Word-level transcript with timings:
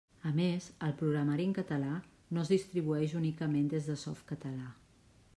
A 0.27 0.29
més, 0.37 0.67
el 0.85 0.93
programari 1.01 1.43
en 1.49 1.51
català 1.57 1.91
no 2.37 2.41
es 2.45 2.49
distribueix 2.53 3.13
únicament 3.19 3.69
des 3.75 3.91
de 3.91 3.97
Softcatalà. 4.05 4.71